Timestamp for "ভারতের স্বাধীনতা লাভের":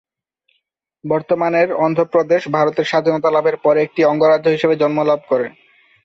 2.47-3.57